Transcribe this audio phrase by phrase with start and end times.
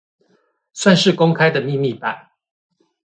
[0.73, 2.35] 算是公開的秘密吧